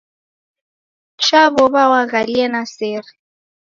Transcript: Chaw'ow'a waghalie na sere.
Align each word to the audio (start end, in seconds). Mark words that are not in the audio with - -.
Chaw'ow'a 1.25 1.83
waghalie 1.91 2.45
na 2.53 2.61
sere. 2.75 3.11